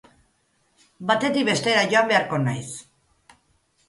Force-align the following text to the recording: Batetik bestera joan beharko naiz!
Batetik 1.11 1.45
bestera 1.49 1.83
joan 1.91 2.09
beharko 2.13 2.39
naiz! 2.47 2.65